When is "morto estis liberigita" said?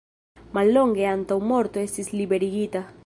1.51-2.85